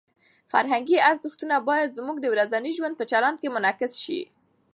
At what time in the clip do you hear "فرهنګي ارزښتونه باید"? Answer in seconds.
0.51-1.95